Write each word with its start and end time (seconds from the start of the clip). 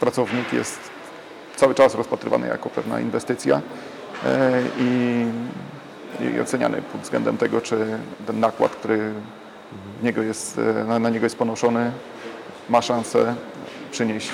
pracownik 0.00 0.52
jest 0.52 0.78
cały 1.56 1.74
czas 1.74 1.94
rozpatrywany 1.94 2.48
jako 2.48 2.70
pewna 2.70 3.00
inwestycja 3.00 3.60
i, 4.78 5.24
i 6.20 6.40
oceniany 6.40 6.82
pod 6.82 7.00
względem 7.00 7.36
tego, 7.36 7.60
czy 7.60 7.86
ten 8.26 8.40
nakład, 8.40 8.72
który 8.72 9.12
niego 10.02 10.22
jest, 10.22 10.60
na, 10.88 10.98
na 10.98 11.10
niego 11.10 11.26
jest 11.26 11.38
ponoszony, 11.38 11.92
ma 12.68 12.82
szansę 12.82 13.34
przynieść 13.90 14.30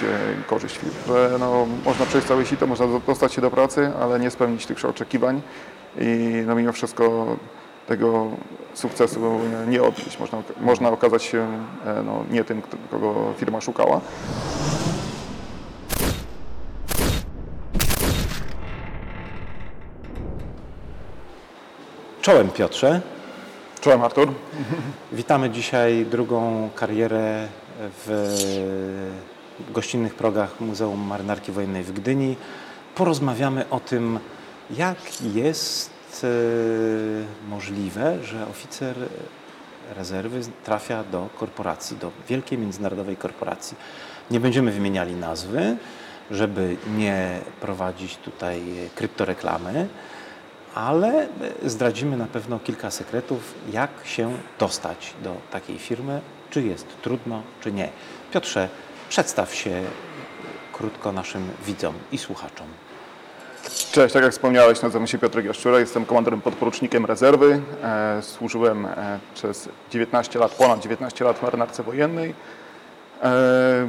korzyść 0.47 0.79
firmie. 0.79 1.39
No, 1.39 1.67
można 1.85 2.07
przejść 2.07 2.27
całe 2.27 2.47
sito, 2.47 2.67
można 2.67 2.87
dostać 3.07 3.33
się 3.33 3.41
do 3.41 3.51
pracy, 3.51 3.93
ale 4.01 4.21
nie 4.21 4.31
spełnić 4.31 4.67
tych 4.67 4.85
oczekiwań 4.85 5.43
i 6.01 6.43
no, 6.47 6.55
mimo 6.55 6.73
wszystko 6.73 7.27
tego 7.87 8.27
sukcesu 8.75 9.41
nie 9.69 9.83
odnieść. 9.83 10.19
Można, 10.19 10.43
można 10.61 10.89
okazać 10.91 11.23
się 11.23 11.47
no, 12.05 12.25
nie 12.31 12.45
tym, 12.45 12.63
kogo 12.91 13.15
firma 13.39 13.61
szukała. 13.61 14.01
Czołem 22.27 22.51
Piotrze. 22.51 23.01
Czołem 23.81 24.03
Artur. 24.03 24.33
Witamy 25.13 25.51
dzisiaj 25.51 26.07
drugą 26.11 26.71
karierę 26.75 27.49
w 28.07 28.37
gościnnych 29.71 30.15
progach 30.15 30.61
Muzeum 30.61 31.01
Marynarki 31.07 31.53
Wojennej 31.53 31.85
w 31.85 31.93
Gdyni. 31.93 32.37
Porozmawiamy 32.95 33.69
o 33.71 33.81
tym, 33.81 34.19
jak 34.71 34.99
jest 35.35 36.25
e, 36.25 36.29
możliwe, 37.49 38.25
że 38.25 38.47
oficer 38.49 38.97
rezerwy 39.97 40.41
trafia 40.65 41.05
do 41.05 41.29
korporacji, 41.39 41.97
do 41.97 42.11
wielkiej 42.29 42.59
międzynarodowej 42.59 43.17
korporacji. 43.17 43.77
Nie 44.31 44.41
będziemy 44.41 44.73
wymieniali 44.73 45.15
nazwy, 45.15 45.77
żeby 46.31 46.77
nie 46.97 47.41
prowadzić 47.61 48.17
tutaj 48.17 48.63
kryptoreklamy, 48.95 49.89
ale 50.77 51.29
zdradzimy 51.63 52.17
na 52.17 52.27
pewno 52.27 52.59
kilka 52.59 52.91
sekretów, 52.91 53.55
jak 53.73 53.91
się 54.05 54.37
dostać 54.59 55.15
do 55.23 55.37
takiej 55.51 55.79
firmy, 55.79 56.21
czy 56.51 56.63
jest 56.63 56.87
trudno, 57.03 57.43
czy 57.61 57.73
nie. 57.73 57.89
Piotrze, 58.33 58.69
przedstaw 59.09 59.55
się 59.55 59.83
krótko 60.73 61.13
naszym 61.13 61.49
widzom 61.67 61.95
i 62.13 62.19
słuchaczom. 62.19 62.67
Cześć, 63.93 64.15
tak 64.15 64.23
jak 64.23 64.33
wspomniałeś, 64.33 64.83
nazywam 64.83 65.07
się 65.07 65.19
Piotr 65.19 65.45
Jaszczura, 65.45 65.81
jestem 65.81 66.07
komandorem 66.07 66.41
podporucznikiem 66.41 67.07
rezerwy. 67.07 67.61
E, 67.83 68.23
służyłem 68.23 68.87
e, 68.87 69.19
przez 69.35 69.69
19 69.91 70.39
lat, 70.39 70.55
ponad 70.55 70.81
19 70.81 71.25
lat 71.25 71.39
w 71.39 71.43
marynarce 71.43 71.83
wojennej. 71.83 72.35
E, 73.23 73.89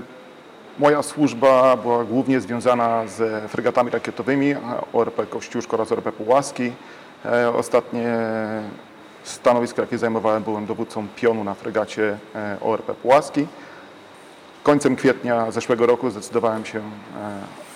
moja 0.79 1.03
służba 1.03 1.77
była 1.77 2.03
głównie 2.03 2.41
związana 2.41 3.07
z 3.07 3.51
fregatami 3.51 3.91
rakietowymi 3.91 4.55
ORP 4.93 5.29
Kościuszko 5.29 5.73
oraz 5.73 5.91
ORP 5.91 6.11
Pułaski. 6.11 6.71
E, 7.25 7.49
ostatnie 7.49 8.17
stanowisko, 9.23 9.81
jakie 9.81 9.97
zajmowałem, 9.97 10.43
byłem 10.43 10.65
dowódcą 10.65 11.07
pionu 11.15 11.43
na 11.43 11.53
fregacie 11.53 12.17
e, 12.35 12.57
ORP 12.61 12.95
Pułaski. 12.95 13.47
Końcem 14.63 14.95
kwietnia 14.95 15.51
zeszłego 15.51 15.85
roku 15.85 16.09
zdecydowałem 16.09 16.65
się 16.65 16.79
e, 16.79 16.83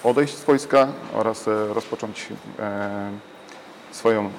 odejść 0.03 0.37
z 0.37 0.43
wojska 0.43 0.87
oraz 1.13 1.47
rozpocząć 1.47 2.27
swoją 3.91 4.29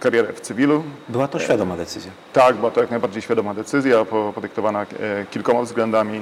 karierę 0.00 0.32
w 0.32 0.40
cywilu. 0.40 0.82
Była 1.08 1.28
to 1.28 1.38
świadoma 1.38 1.76
decyzja? 1.76 2.10
Tak, 2.32 2.56
była 2.56 2.70
to 2.70 2.80
jak 2.80 2.90
najbardziej 2.90 3.22
świadoma 3.22 3.54
decyzja, 3.54 4.04
podyktowana 4.34 4.86
kilkoma 5.30 5.62
względami. 5.62 6.20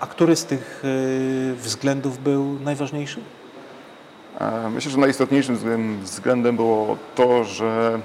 A 0.00 0.06
który 0.06 0.36
z 0.36 0.44
tych 0.44 0.82
względów 1.56 2.18
był 2.18 2.58
najważniejszy? 2.60 3.20
Myślę, 4.74 4.90
że 4.90 4.98
najistotniejszym 4.98 5.56
względem 6.02 6.56
było 6.56 6.96
to, 7.14 7.44
że 7.44 8.00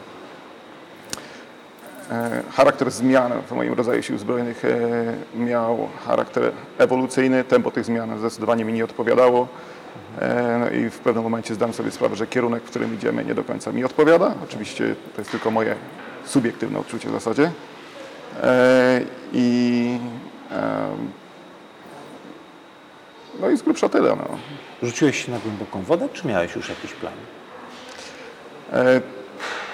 e, 2.12 2.44
charakter 2.52 2.92
zmian 2.92 3.32
w 3.48 3.52
moim 3.52 3.74
rodzaju 3.74 4.04
sił 4.04 4.18
zbrojnych 4.18 4.66
e, 4.66 5.38
miał 5.38 5.88
charakter 6.06 6.52
ewolucyjny. 6.78 7.44
Tempo 7.44 7.72
tych 7.72 7.86
zmian 7.86 8.20
zdecydowanie 8.20 8.66
mi 8.66 8.74
nie 8.74 8.84
odpowiadało. 8.84 9.48
E, 10.20 10.58
no 10.60 10.70
i 10.70 10.90
w 10.90 11.00
pewnym 11.00 11.24
momencie 11.24 11.56
zdałem 11.56 11.74
sobie 11.74 11.92
sprawę, 11.92 12.16
że 12.16 12.28
kierunek, 12.28 12.64
w 12.64 12.70
którym 12.70 12.96
idziemy, 12.96 13.26
nie 13.26 13.36
do 13.36 13.44
końca 13.44 13.72
mi 13.72 13.84
odpowiada. 13.84 14.34
Oczywiście 14.44 14.96
to 15.16 15.22
jest 15.22 15.32
tylko 15.32 15.52
moje 15.52 15.76
subiektywne 16.26 16.80
odczucie 16.80 17.10
w 17.10 17.12
zasadzie. 17.12 17.52
I 19.34 20.00
no 23.46 23.52
i 23.52 23.58
z 23.58 23.62
grubsza 23.62 23.90
tyle. 23.90 24.16
No. 24.16 24.38
Rzuciłeś 24.84 25.26
się 25.26 25.32
na 25.32 25.40
głęboką 25.40 25.82
wodę, 25.82 26.10
czy 26.14 26.28
miałeś 26.28 26.56
już 26.56 26.70
jakiś 26.70 26.94
plan? 26.94 27.14
E, 28.74 29.02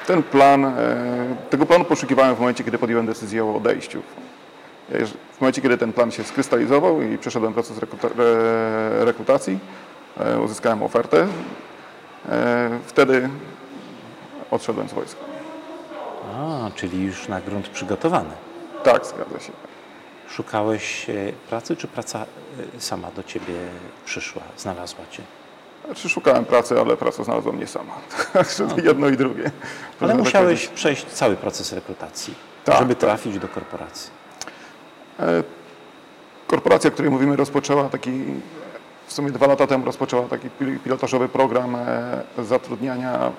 ten 0.08 0.24
plan, 0.24 0.66
e, 0.66 0.76
tego 1.50 1.66
planu 1.66 1.86
poszukiwałem 1.86 2.36
w 2.36 2.40
momencie, 2.40 2.64
kiedy 2.64 2.78
podjąłem 2.78 3.06
decyzję 3.06 3.46
o 3.46 3.56
odejściu. 3.56 4.02
E, 4.92 5.06
w 5.06 5.42
momencie, 5.42 5.62
kiedy 5.62 5.78
ten 5.78 5.94
plan 5.94 6.12
się 6.12 6.24
skrystalizował 6.24 7.02
i 7.02 7.18
przeszedłem 7.18 7.54
proces 7.54 7.80
rekrutacji, 9.00 9.60
uzyskałem 10.46 10.84
ofertę, 10.84 11.28
wtedy 12.86 13.30
odszedłem 14.52 14.90
z 14.90 14.94
wojska. 14.94 15.22
A, 16.36 16.70
czyli 16.76 17.04
już 17.04 17.28
na 17.28 17.42
grunt 17.42 17.70
przygotowany. 17.70 18.34
Tak, 18.84 19.06
zgadza 19.06 19.40
się. 19.40 19.71
Szukałeś 20.32 21.10
e, 21.10 21.14
pracy, 21.50 21.76
czy 21.76 21.88
praca 21.88 22.26
e, 22.78 22.82
sama 22.82 23.12
do 23.12 23.24
ciebie 23.24 23.54
przyszła, 24.06 24.42
znalazła 24.58 25.06
cię? 25.12 25.24
Znaczy, 25.86 26.10
szukałem 26.10 26.46
pracy, 26.46 26.80
ale 26.80 26.98
praca 26.98 27.24
znalazła 27.24 27.52
mnie 27.52 27.68
sama. 27.68 27.94
No. 28.60 28.84
Jedno 28.84 29.10
i 29.10 29.18
drugie. 29.18 29.52
Ale 30.00 30.16
musiałeś 30.16 30.68
przejść 30.68 31.06
cały 31.06 31.36
proces 31.36 31.74
rekrutacji, 31.74 32.34
tak, 32.66 32.80
żeby 32.80 32.96
tak. 32.96 33.00
trafić 33.00 33.40
do 33.40 33.48
korporacji. 33.48 34.12
E, 35.20 35.44
korporacja, 36.48 36.88
o 36.88 36.94
której 36.94 37.12
mówimy, 37.12 37.36
rozpoczęła 37.36 37.90
taki, 37.90 38.12
w 39.08 39.14
sumie 39.14 39.32
dwa 39.32 39.48
lata 39.48 39.68
temu 39.68 39.86
rozpoczęła 39.86 40.28
taki 40.28 40.50
pilotażowy 40.84 41.30
program 41.30 41.78
zatrudniania 42.38 43.32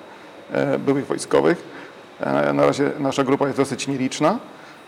byłych 0.79 1.07
wojskowych. 1.07 1.63
Na 2.53 2.65
razie 2.65 2.91
nasza 2.99 3.23
grupa 3.23 3.45
jest 3.45 3.57
dosyć 3.57 3.87
nieliczna. 3.87 4.39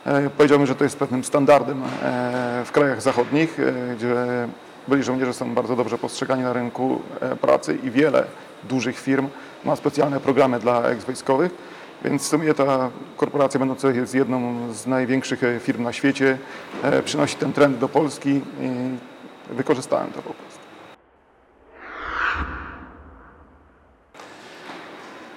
E, 0.06 0.30
powiedziałbym, 0.30 0.68
że 0.68 0.76
to 0.76 0.84
jest 0.84 0.98
pewnym 0.98 1.24
standardem 1.24 1.84
e, 1.84 2.64
w 2.66 2.72
krajach 2.72 3.02
zachodnich, 3.02 3.60
e, 3.60 3.96
gdzie 3.96 4.16
byli 4.88 5.04
żołnierze 5.04 5.34
są 5.34 5.54
bardzo 5.54 5.76
dobrze 5.76 5.98
postrzegani 5.98 6.44
na 6.44 6.54
rynku 6.54 7.02
pracy 7.42 7.78
i 7.84 7.92
wiele 7.92 8.24
dużych 8.64 9.00
firm 9.00 9.28
ma 9.64 9.76
specjalne 9.76 10.20
programy 10.20 10.60
dla 10.60 10.82
eks-wojskowych. 10.82 11.52
Więc 12.04 12.24
w 12.24 12.28
sumie 12.28 12.54
ta 12.54 12.90
korporacja, 13.18 13.60
będąca 13.60 13.90
jest 13.92 14.16
jedną 14.16 14.74
z 14.74 14.88
największych 14.88 15.42
firm 15.60 15.84
na 15.84 15.94
świecie, 15.94 16.38
przynosi 17.06 17.36
ten 17.36 17.54
trend 17.54 17.78
do 17.78 17.90
Polski 17.90 18.30
i 18.30 18.72
wykorzystałem 19.50 20.08
to 20.08 20.22
po 20.22 20.34
prostu. 20.34 20.65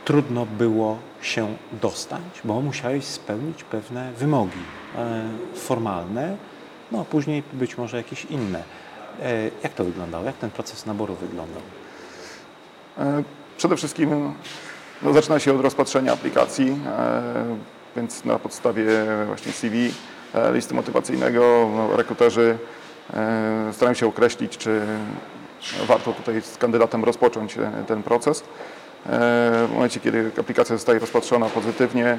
Trudno 0.09 0.47
było 0.47 0.99
się 1.23 1.57
dostać, 1.73 2.23
bo 2.45 2.61
musiałeś 2.61 3.05
spełnić 3.05 3.65
pewne 3.65 4.13
wymogi 4.13 4.59
e, 4.97 5.23
formalne, 5.55 6.37
no 6.93 7.01
a 7.01 7.05
później 7.05 7.43
być 7.53 7.79
może 7.79 7.97
jakieś 7.97 8.25
inne. 8.25 8.63
E, 9.23 9.51
jak 9.63 9.73
to 9.75 9.85
wyglądało? 9.85 10.25
Jak 10.25 10.37
ten 10.37 10.51
proces 10.51 10.87
naboru 10.87 11.15
wyglądał? 11.15 11.63
E, 12.99 13.23
przede 13.57 13.77
wszystkim 13.77 14.35
no, 15.03 15.13
zaczyna 15.13 15.39
się 15.39 15.55
od 15.55 15.61
rozpatrzenia 15.61 16.13
aplikacji, 16.13 16.79
więc 17.97 18.25
na 18.25 18.39
podstawie 18.39 18.87
właśnie 19.27 19.53
CV, 19.53 19.93
listy 20.53 20.75
motywacyjnego, 20.75 21.71
no, 21.77 21.97
rekruterzy 21.97 22.59
starają 23.73 23.95
się 23.95 24.07
określić, 24.07 24.57
czy 24.59 24.81
warto 25.87 26.13
tutaj 26.13 26.43
z 26.43 26.57
kandydatem 26.57 27.04
rozpocząć 27.04 27.59
ten 27.87 28.03
proces. 28.03 28.45
E, 29.06 29.66
w 29.66 29.71
momencie, 29.74 30.00
kiedy 30.00 30.30
aplikacja 30.41 30.77
zostaje 30.77 30.98
rozpatrzona 30.98 31.47
pozytywnie, 31.47 32.18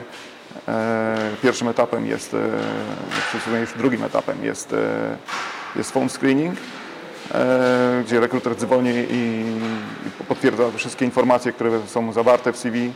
e, 0.67 1.17
pierwszym 1.41 1.67
etapem 1.67 2.05
jest, 2.05 2.33
e, 2.33 3.59
już 3.59 3.73
drugim 3.73 4.03
etapem 4.03 4.37
jest, 4.43 4.75
jest 5.75 5.91
phone 5.91 6.09
screening, 6.09 6.55
gdzie 8.05 8.19
rekruter 8.19 8.55
dzwoni 8.55 8.91
i 9.09 9.43
potwierdza 10.27 10.63
wszystkie 10.75 11.05
informacje, 11.05 11.51
które 11.51 11.71
są 11.87 12.13
zawarte 12.13 12.53
w 12.53 12.57
CV 12.57 12.93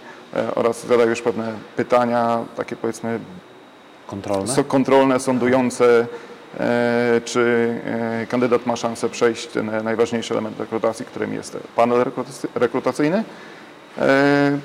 oraz 0.56 0.88
zada 0.88 1.04
już 1.04 1.22
pewne 1.22 1.54
pytania, 1.76 2.46
takie 2.58 2.76
powiedzmy 2.76 3.20
kontrolne, 4.08 4.64
kontrolne 4.68 5.20
sądujące, 5.20 6.08
czy 7.26 7.76
kandydat 8.30 8.66
ma 8.66 8.76
szansę 8.76 9.10
przejść 9.10 9.48
ten 9.48 9.84
najważniejszy 9.84 10.34
element 10.34 10.60
rekrutacji, 10.60 11.06
którym 11.06 11.34
jest 11.34 11.58
panel 11.76 12.06
rekrutacyjny. 12.56 13.24
E, 13.98 14.60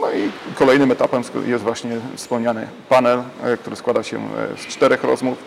no 0.00 0.10
i 0.10 0.30
kolejnym 0.54 0.92
etapem 0.92 1.22
jest 1.46 1.64
właśnie 1.64 2.00
wspomniany 2.16 2.68
panel, 2.88 3.22
e, 3.42 3.56
który 3.56 3.76
składa 3.76 4.02
się 4.02 4.16
e, 4.18 4.56
z 4.56 4.66
czterech 4.66 5.04
rozmów. 5.04 5.38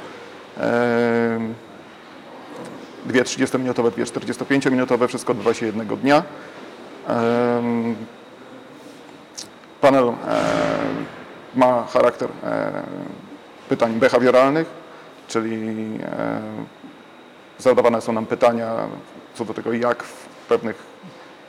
dwie 3.05 3.23
30-minutowe, 3.23 3.91
dwie 3.91 4.03
45-minutowe, 4.03 5.07
wszystko 5.07 5.31
odbywa 5.31 5.53
się 5.53 5.65
jednego 5.65 5.97
dnia. 5.97 6.23
Panel 9.81 10.13
ma 11.55 11.83
charakter 11.83 12.29
pytań 13.69 13.93
behawioralnych, 13.93 14.67
czyli 15.27 15.89
zadawane 17.57 18.01
są 18.01 18.13
nam 18.13 18.25
pytania 18.25 18.87
co 19.35 19.45
do 19.45 19.53
tego, 19.53 19.73
jak 19.73 20.03
w 20.03 20.25
pewnych 20.47 20.83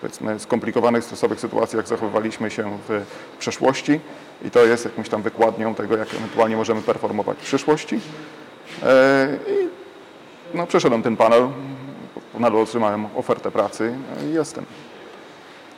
powiedzmy 0.05 0.41
skomplikowanych, 0.41 1.05
stresowych 1.05 1.41
sytuacjach 1.41 1.89
zachowywaliśmy 1.89 2.51
się 2.51 2.79
w 2.89 3.03
przeszłości 3.39 4.01
i 4.45 4.51
to 4.51 4.65
jest 4.65 4.85
jakąś 4.85 5.09
tam 5.09 5.23
wykładnią 5.23 5.75
tego, 5.75 5.97
jak 5.97 6.15
ewentualnie 6.15 6.57
możemy 6.57 6.83
performować 6.83 7.39
w 7.39 7.43
przyszłości. 7.43 8.01
E, 8.83 9.39
I 9.49 9.69
no, 10.57 10.67
przeszedłem 10.67 11.03
ten 11.03 11.17
panel, 11.17 11.49
panelu 12.33 12.61
otrzymałem 12.61 13.07
ofertę 13.17 13.51
pracy 13.51 13.95
i 14.31 14.35
jestem. 14.35 14.65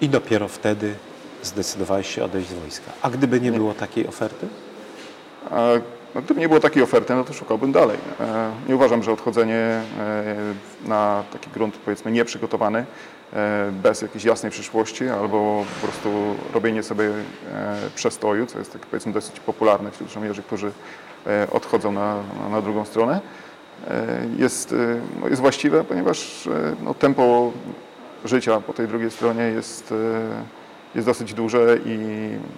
I 0.01 0.09
dopiero 0.09 0.49
wtedy 0.49 0.95
zdecydowałeś 1.43 2.15
się 2.15 2.25
odejść 2.25 2.49
z 2.49 2.55
wojska. 2.55 2.91
A 3.03 3.11
gdyby 3.11 3.41
nie 3.41 3.53
było 3.53 3.75
takiej 3.75 4.07
oferty? 4.07 4.47
A, 5.51 5.69
No, 6.17 6.23
gdyby 6.23 6.41
nie 6.41 6.49
było 6.49 6.61
takiej 6.61 6.83
oferty, 6.83 7.15
no 7.15 7.25
to 7.25 7.33
szukałbym 7.33 7.73
dalej. 7.73 7.99
E, 8.21 8.51
Nie 8.69 8.77
uważam, 8.77 9.03
że 9.03 9.13
odchodzenie 9.13 9.55
e, 9.55 9.83
na 10.85 11.25
taki 11.33 11.51
grunt 11.51 11.77
powiedzmy 11.77 12.13
nieprzygotowany, 12.13 12.85
e, 13.33 13.73
bez 13.83 14.03
jakiejś 14.03 14.25
jasnej 14.25 14.53
przyszłości 14.53 15.09
albo 15.09 15.65
po 15.81 15.87
prostu 15.87 16.11
robienie 16.55 16.83
sobie 16.83 17.11
przestoju, 17.95 18.47
co 18.47 18.59
jest 18.59 18.73
tak 18.73 18.87
powiedzmy 18.87 19.13
dosyć 19.13 19.41
popularne 19.41 19.91
wśród 19.91 20.11
żołnierzy, 20.11 20.43
którzy 20.43 20.73
odchodzą 21.53 21.93
na, 21.93 22.23
na, 22.51 22.63
drugą 22.63 22.85
stronę, 22.85 23.21
jest, 24.39 24.75
no, 25.21 25.29
jest 25.29 25.41
właściwe, 25.43 25.85
ponieważ 25.85 26.49
no, 26.85 26.95
tempo 26.95 27.53
życia 28.25 28.61
po 28.61 28.73
tej 28.73 28.89
drugiej 28.89 29.11
stronie 29.11 29.43
jest, 29.43 29.95
jest 30.95 31.07
dosyć 31.07 31.35
duże 31.35 31.79
i 31.87 31.99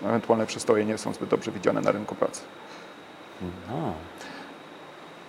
ewentualne 0.04 0.46
przestoje 0.46 0.84
nie 0.84 0.98
są 0.98 1.12
zbyt 1.12 1.28
dobrze 1.28 1.52
widziane 1.52 1.80
na 1.80 1.90
rynku 1.90 2.14
pracy. 2.14 2.40
No. 3.42 3.92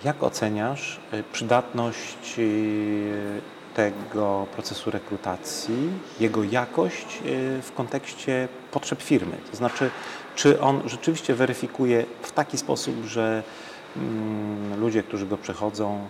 Jak 0.04 0.24
oceniasz 0.24 1.00
y, 1.14 1.24
przydatność 1.32 2.40
y, 2.40 3.42
tego 3.76 4.48
procesu 4.54 4.92
rekrutacji, 4.92 5.90
jego 6.20 6.44
jakość 6.44 7.22
y, 7.26 7.62
w 7.62 7.72
kontekście 7.76 8.48
potrzeb 8.72 9.02
firmy? 9.02 9.38
To 9.52 9.58
znaczy, 9.58 9.90
czy 10.36 10.62
on 10.62 10.82
rzeczywiście 10.86 11.36
weryfikuje 11.36 12.06
w 12.22 12.32
taki 12.32 12.58
sposób, 12.58 13.06
że 13.06 13.44
mm, 13.96 14.80
ludzie, 14.80 15.04
którzy 15.04 15.28
go 15.28 15.38
przechodzą, 15.38 16.08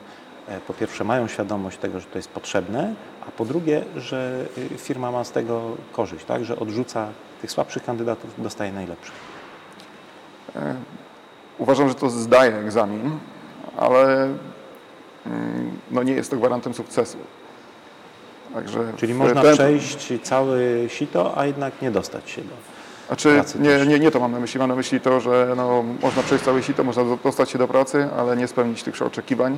e, 0.47 0.59
po 0.59 0.73
pierwsze 0.73 1.03
mają 1.03 1.27
świadomość 1.27 1.77
tego, 1.77 1.99
że 1.99 2.05
to 2.05 2.17
jest 2.17 2.29
potrzebne, 2.29 2.93
a 3.27 3.31
po 3.31 3.45
drugie, 3.45 3.85
że 3.95 4.45
firma 4.77 5.11
ma 5.11 5.23
z 5.23 5.31
tego 5.31 5.77
korzyść, 5.91 6.25
tak? 6.25 6.45
że 6.45 6.59
odrzuca 6.59 7.07
tych 7.41 7.51
słabszych 7.51 7.83
kandydatów, 7.83 8.41
dostaje 8.43 8.71
najlepszych. 8.71 9.15
Uważam, 11.59 11.89
że 11.89 11.95
to 11.95 12.09
zdaje 12.09 12.55
egzamin, 12.55 13.11
ale 13.77 14.23
mm, 15.25 15.71
no 15.91 16.03
nie 16.03 16.13
jest 16.13 16.31
to 16.31 16.37
gwarantem 16.37 16.73
sukcesu. 16.73 17.17
Także 18.53 18.79
Czyli 18.97 19.13
można 19.13 19.41
ten- 19.41 19.53
przejść 19.53 20.21
całe 20.23 20.59
sito, 20.89 21.37
a 21.37 21.45
jednak 21.45 21.81
nie 21.81 21.91
dostać 21.91 22.29
się 22.29 22.41
do. 22.41 22.53
Znaczy, 23.07 23.33
pracy 23.33 23.59
nie, 23.59 23.85
nie, 23.85 23.99
nie 23.99 24.11
to 24.11 24.19
mam 24.19 24.31
na 24.31 24.39
myśli. 24.39 24.59
Mam 24.59 24.69
na 24.69 24.75
myśli 24.75 25.01
to, 25.01 25.19
że 25.19 25.53
no, 25.57 25.83
można 26.01 26.23
przejść 26.23 26.43
całe 26.45 26.63
sito, 26.63 26.83
można 26.83 27.03
do- 27.03 27.17
dostać 27.23 27.49
się 27.49 27.57
do 27.57 27.67
pracy, 27.67 28.09
ale 28.17 28.37
nie 28.37 28.47
spełnić 28.47 28.83
tych 28.83 29.01
oczekiwań 29.01 29.57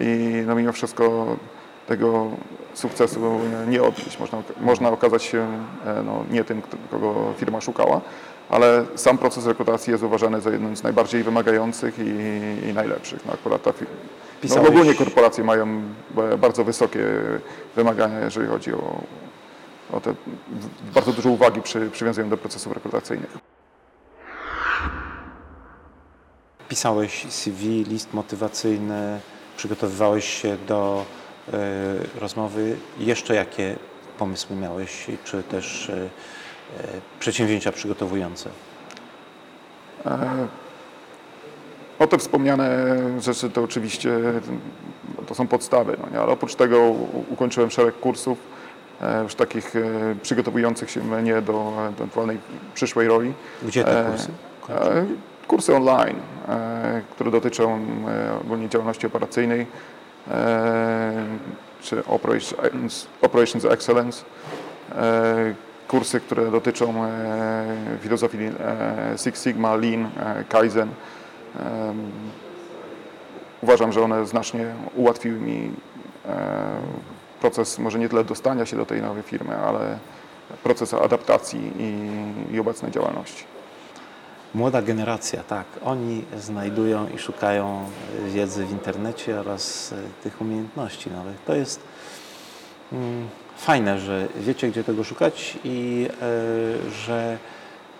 i 0.00 0.42
no, 0.46 0.54
mimo 0.54 0.72
wszystko 0.72 1.36
tego 1.86 2.26
sukcesu 2.74 3.20
nie- 3.20 3.72
nie 3.72 3.82
odnieść. 3.82 4.18
Można, 4.18 4.42
można 4.60 4.88
okazać 4.90 5.22
się 5.22 5.46
e, 5.86 6.02
no, 6.02 6.24
nie 6.30 6.44
tym, 6.44 6.62
kogo 6.90 7.14
firma 7.38 7.60
szukała, 7.60 8.00
ale 8.52 8.84
sam 8.94 9.18
proces 9.18 9.46
rekrutacji 9.46 9.90
jest 9.90 10.04
uważany 10.04 10.40
za 10.40 10.50
jeden 10.50 10.76
z 10.76 10.82
najbardziej 10.82 11.22
wymagających 11.22 11.98
i, 11.98 12.68
i 12.68 12.72
najlepszych. 12.72 13.26
No, 13.26 13.32
akurat 13.32 13.62
ta. 13.62 13.72
No, 14.56 14.68
ogólnie 14.68 14.94
korporacje 14.94 15.44
mają 15.44 15.82
bardzo 16.38 16.64
wysokie 16.64 17.00
wymagania, 17.76 18.20
jeżeli 18.20 18.48
chodzi 18.48 18.72
o, 18.72 19.02
o 19.92 20.00
te 20.00 20.14
bardzo 20.94 21.12
dużo 21.12 21.30
uwagi 21.30 21.62
przy, 21.62 21.90
przywiązują 21.90 22.28
do 22.28 22.36
procesów 22.36 22.72
rekrutacyjnych. 22.72 23.38
Pisałeś 26.68 27.26
CV, 27.28 27.84
list 27.84 28.14
motywacyjny, 28.14 29.20
przygotowywałeś 29.56 30.42
się 30.42 30.56
do 30.68 31.04
e, 31.52 31.58
rozmowy. 32.20 32.76
Jeszcze 32.98 33.34
jakie 33.34 33.76
pomysły 34.18 34.56
miałeś, 34.56 35.06
czy 35.24 35.42
też 35.42 35.90
e, 35.90 36.08
przedsięwzięcia 37.20 37.72
przygotowujące? 37.72 38.50
No 42.00 42.06
te 42.06 42.18
wspomniane 42.18 42.86
rzeczy 43.20 43.50
to 43.50 43.62
oczywiście 43.62 44.10
to 45.26 45.34
są 45.34 45.46
podstawy, 45.46 45.96
no 46.02 46.08
nie? 46.12 46.20
ale 46.20 46.32
oprócz 46.32 46.54
tego 46.54 46.94
ukończyłem 47.30 47.70
szereg 47.70 48.00
kursów 48.00 48.38
e, 49.00 49.22
już 49.22 49.34
takich 49.34 49.76
e, 49.76 49.80
przygotowujących 50.22 50.90
się 50.90 51.04
mnie 51.04 51.42
do 51.42 51.72
ewentualnej 51.88 52.38
przyszłej 52.74 53.08
roli. 53.08 53.32
Gdzie 53.62 53.84
te 53.84 54.06
E, 54.06 54.10
kursy? 54.10 54.28
E, 54.68 55.06
Kursy 55.48 55.76
online, 55.76 56.16
e, 56.48 57.02
które 57.10 57.30
dotyczą 57.30 57.80
e, 58.08 58.40
ogólnie 58.40 58.68
działalności 58.68 59.06
operacyjnej, 59.06 59.66
e, 60.30 61.24
czy 61.82 62.02
Operations 63.22 63.64
Excellence. 63.64 64.24
Kursy, 65.92 66.20
które 66.20 66.50
dotyczą 66.50 67.04
e, 67.04 67.98
filozofii 68.00 68.38
e, 68.44 69.14
Six 69.16 69.44
Sigma, 69.44 69.76
Lean, 69.76 70.04
e, 70.04 70.44
Kaizen. 70.48 70.88
Uważam, 73.60 73.92
że 73.92 74.02
one 74.02 74.26
znacznie 74.26 74.74
ułatwiły 74.96 75.40
mi 75.40 75.72
proces 77.40 77.78
może 77.78 77.98
nie 77.98 78.08
tyle 78.08 78.24
dostania 78.24 78.66
się 78.66 78.76
do 78.76 78.86
tej 78.86 79.02
nowej 79.02 79.22
firmy, 79.22 79.56
ale 79.56 79.98
proces 80.62 80.94
adaptacji 80.94 81.72
i, 81.78 82.54
i 82.54 82.60
obecnej 82.60 82.92
działalności. 82.92 83.44
Młoda 84.54 84.82
generacja, 84.82 85.42
tak. 85.42 85.66
Oni 85.84 86.24
znajdują 86.38 87.08
i 87.14 87.18
szukają 87.18 87.84
wiedzy 88.26 88.66
w 88.66 88.70
internecie 88.70 89.40
oraz 89.40 89.94
tych 90.22 90.40
umiejętności 90.40 91.10
nowych. 91.10 91.36
To 91.46 91.54
jest 91.54 91.80
mm, 92.92 93.28
fajne, 93.62 93.98
że 93.98 94.28
wiecie, 94.36 94.68
gdzie 94.68 94.84
tego 94.84 95.04
szukać 95.04 95.58
i 95.64 96.08
e, 96.08 96.90
że 96.90 97.38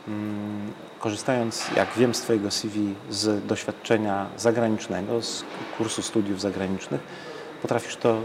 mm, 0.08 0.72
korzystając, 0.98 1.70
jak 1.76 1.88
wiem 1.96 2.14
z 2.14 2.20
Twojego 2.20 2.50
CV, 2.50 2.94
z 3.10 3.46
doświadczenia 3.46 4.26
zagranicznego, 4.36 5.22
z 5.22 5.44
kursu 5.78 6.02
studiów 6.02 6.40
zagranicznych, 6.40 7.00
potrafisz 7.62 7.96
to 7.96 8.20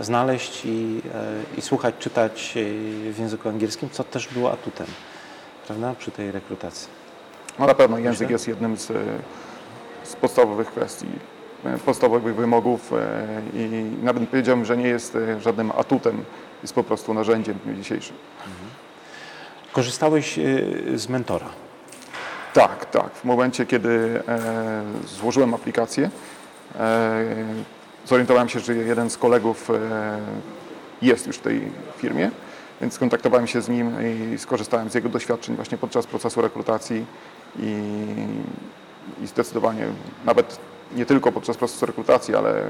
znaleźć 0.00 0.64
i, 0.64 1.02
e, 1.14 1.58
i 1.58 1.62
słuchać, 1.62 1.94
czytać 1.98 2.54
e, 2.56 3.12
w 3.12 3.18
języku 3.18 3.48
angielskim, 3.48 3.90
co 3.90 4.04
też 4.04 4.28
było 4.28 4.52
atutem, 4.52 4.86
prawda, 5.66 5.94
przy 5.98 6.10
tej 6.10 6.32
rekrutacji. 6.32 6.88
No 7.58 7.66
na 7.66 7.74
pewno 7.74 7.98
język 7.98 8.20
Myślę. 8.20 8.32
jest 8.32 8.48
jednym 8.48 8.76
z, 8.76 8.92
z 10.02 10.16
podstawowych 10.16 10.68
kwestii, 10.68 11.06
podstawowych 11.84 12.34
wymogów 12.34 12.92
e, 12.92 12.98
i 13.54 13.90
nawet 14.02 14.22
bym 14.22 14.26
powiedział, 14.26 14.64
że 14.64 14.76
nie 14.76 14.88
jest 14.88 15.16
e, 15.16 15.40
żadnym 15.40 15.72
atutem, 15.78 16.24
jest 16.62 16.74
po 16.74 16.84
prostu 16.84 17.14
narzędziem 17.14 17.54
w 17.54 17.64
dniu 17.64 17.74
dzisiejszym. 17.74 18.16
Korzystałeś 19.72 20.38
y, 20.38 20.98
z 20.98 21.08
mentora. 21.08 21.46
Tak, 22.56 22.84
tak. 22.84 23.14
W 23.14 23.24
momencie, 23.24 23.66
kiedy 23.66 24.22
e, 24.28 24.82
złożyłem 25.06 25.54
aplikację, 25.54 26.10
e, 26.78 27.24
zorientowałem 28.06 28.48
się, 28.48 28.60
że 28.60 28.74
jeden 28.74 29.10
z 29.10 29.16
kolegów 29.16 29.70
e, 29.70 30.18
jest 31.02 31.26
już 31.26 31.36
w 31.36 31.40
tej 31.40 31.68
firmie, 31.96 32.30
więc 32.80 32.94
skontaktowałem 32.94 33.46
się 33.46 33.60
z 33.60 33.68
nim 33.68 33.92
i 34.34 34.38
skorzystałem 34.38 34.90
z 34.90 34.94
jego 34.94 35.08
doświadczeń 35.08 35.56
właśnie 35.56 35.78
podczas 35.78 36.06
procesu 36.06 36.40
rekrutacji 36.40 37.06
i, 37.58 37.82
i 39.22 39.26
zdecydowanie 39.26 39.86
nawet 40.24 40.58
nie 40.94 41.06
tylko 41.06 41.32
podczas 41.32 41.56
procesu 41.56 41.86
rekrutacji, 41.86 42.36
ale 42.36 42.62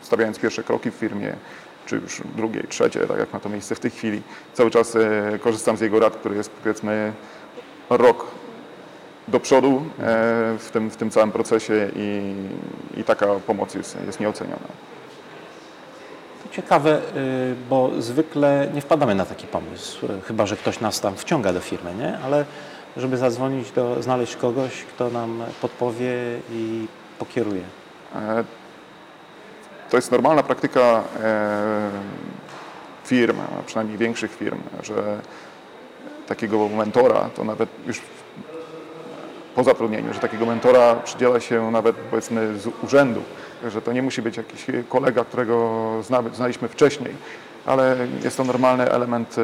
stawiając 0.00 0.38
pierwsze 0.38 0.62
kroki 0.62 0.90
w 0.90 0.94
firmie, 0.94 1.36
czy 1.86 1.96
już 1.96 2.22
drugie, 2.36 2.62
trzecie, 2.68 3.00
tak 3.00 3.18
jak 3.18 3.32
ma 3.32 3.40
to 3.40 3.48
miejsce 3.48 3.74
w 3.74 3.80
tej 3.80 3.90
chwili, 3.90 4.22
cały 4.54 4.70
czas 4.70 4.96
e, 4.96 5.38
korzystam 5.38 5.76
z 5.76 5.80
jego 5.80 6.00
rad, 6.00 6.16
który 6.16 6.36
jest 6.36 6.50
powiedzmy 6.50 7.12
rok 7.90 8.26
do 9.28 9.40
przodu 9.40 9.76
e, 9.76 10.04
w 10.58 10.70
tym, 10.72 10.90
w 10.90 10.96
tym 10.96 11.10
całym 11.10 11.32
procesie 11.32 11.90
i, 11.96 12.34
i 13.00 13.04
taka 13.04 13.26
pomoc 13.26 13.74
jest, 13.74 13.96
jest 14.06 14.20
nieoceniona. 14.20 14.68
To 16.42 16.54
ciekawe, 16.54 17.00
y, 17.16 17.54
bo 17.70 17.90
zwykle 17.98 18.68
nie 18.74 18.80
wpadamy 18.80 19.14
na 19.14 19.24
taki 19.24 19.46
pomysł, 19.46 20.06
y, 20.06 20.20
chyba 20.20 20.46
że 20.46 20.56
ktoś 20.56 20.80
nas 20.80 21.00
tam 21.00 21.16
wciąga 21.16 21.52
do 21.52 21.60
firmy, 21.60 21.94
nie? 21.94 22.18
Ale 22.18 22.44
żeby 22.96 23.16
zadzwonić, 23.16 23.70
do, 23.70 24.02
znaleźć 24.02 24.36
kogoś, 24.36 24.84
kto 24.84 25.10
nam 25.10 25.44
podpowie 25.60 26.14
i 26.52 26.86
pokieruje. 27.18 27.62
E, 28.14 28.44
to 29.90 29.96
jest 29.96 30.12
normalna 30.12 30.42
praktyka 30.42 30.80
e, 30.80 31.90
firm, 33.04 33.36
a 33.40 33.62
przynajmniej 33.62 33.98
większych 33.98 34.36
firm, 34.36 34.58
że 34.82 35.18
takiego 36.26 36.68
mentora 36.68 37.30
to 37.36 37.44
nawet 37.44 37.68
już 37.86 38.00
po 39.54 39.64
zatrudnieniu, 39.64 40.14
że 40.14 40.20
takiego 40.20 40.46
mentora 40.46 40.94
przydziela 40.94 41.40
się 41.40 41.70
nawet 41.70 41.96
powiedzmy 41.96 42.58
z 42.58 42.68
urzędu, 42.84 43.22
że 43.68 43.82
to 43.82 43.92
nie 43.92 44.02
musi 44.02 44.22
być 44.22 44.36
jakiś 44.36 44.66
kolega, 44.88 45.24
którego 45.24 45.90
znaliśmy 46.32 46.68
wcześniej, 46.68 47.14
ale 47.66 47.96
jest 48.24 48.36
to 48.36 48.44
normalny 48.44 48.90
element 48.90 49.36
e, 49.38 49.42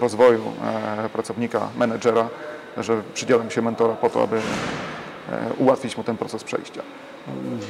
rozwoju 0.00 0.42
pracownika, 1.12 1.68
menedżera, 1.78 2.28
że 2.76 3.02
przydzielam 3.14 3.50
się 3.50 3.62
mentora 3.62 3.94
po 3.94 4.10
to, 4.10 4.22
aby 4.22 4.40
ułatwić 5.58 5.96
mu 5.96 6.04
ten 6.04 6.16
proces 6.16 6.44
przejścia. 6.44 6.82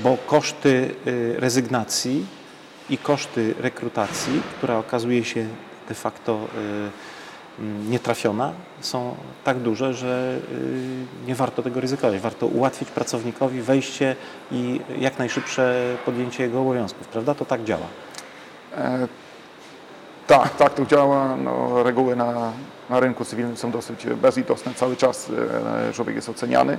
bo 0.02 0.16
koszty 0.26 0.94
y, 1.06 1.34
rezygnacji 1.38 2.26
i 2.90 2.98
koszty 2.98 3.54
rekrutacji, 3.58 4.42
która 4.58 4.76
okazuje 4.78 5.24
się 5.24 5.46
de 5.88 5.94
facto 5.94 6.40
y, 7.58 7.62
mm, 7.62 7.90
nietrafiona, 7.90 8.52
są 8.80 9.14
tak 9.44 9.58
duże, 9.58 9.94
że 9.94 10.38
y, 10.52 11.26
nie 11.26 11.34
warto 11.34 11.62
tego 11.62 11.80
ryzykować. 11.80 12.20
Warto 12.20 12.46
ułatwić 12.46 12.88
pracownikowi 12.88 13.62
wejście 13.62 14.16
i 14.52 14.80
jak 14.98 15.18
najszybsze 15.18 15.96
podjęcie 16.04 16.42
jego 16.42 16.60
obowiązków, 16.60 17.08
prawda? 17.08 17.34
To 17.34 17.44
tak 17.44 17.64
działa. 17.64 17.86
Tak, 20.32 20.56
tak 20.56 20.74
to 20.74 20.86
działa. 20.86 21.36
No, 21.36 21.82
reguły 21.82 22.16
na, 22.16 22.52
na 22.90 23.00
rynku 23.00 23.24
cywilnym 23.24 23.56
są 23.56 23.70
dosyć 23.70 24.06
bezlitosne. 24.06 24.74
Cały 24.74 24.96
czas 24.96 25.30
e, 25.88 25.92
człowiek 25.92 26.16
jest 26.16 26.28
oceniany 26.28 26.78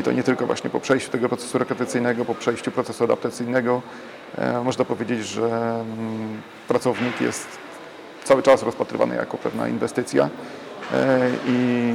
i 0.00 0.02
to 0.02 0.12
nie 0.12 0.22
tylko 0.22 0.46
właśnie 0.46 0.70
po 0.70 0.80
przejściu 0.80 1.10
tego 1.10 1.28
procesu 1.28 1.58
rekrutacyjnego, 1.58 2.24
po 2.24 2.34
przejściu 2.34 2.70
procesu 2.70 3.04
adaptacyjnego. 3.04 3.82
E, 4.38 4.64
można 4.64 4.84
powiedzieć, 4.84 5.26
że 5.26 5.46
mm, 5.46 6.42
pracownik 6.68 7.20
jest 7.20 7.48
cały 8.24 8.42
czas 8.42 8.62
rozpatrywany 8.62 9.16
jako 9.16 9.38
pewna 9.38 9.68
inwestycja 9.68 10.28
e, 10.92 11.30
i, 11.46 11.92